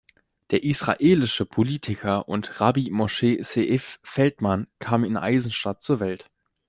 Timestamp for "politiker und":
1.45-2.59